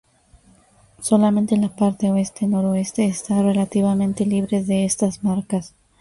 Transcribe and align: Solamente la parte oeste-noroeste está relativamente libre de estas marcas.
Solamente 0.99 1.55
la 1.57 1.69
parte 1.75 2.09
oeste-noroeste 2.09 3.05
está 3.05 3.39
relativamente 3.43 4.25
libre 4.25 4.63
de 4.63 4.83
estas 4.83 5.23
marcas. 5.23 5.75